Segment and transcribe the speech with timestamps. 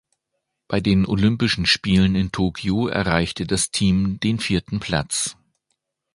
[0.67, 5.37] Bei den Olympischen Spielen in Tokio erreichte das Team den vierten Platz.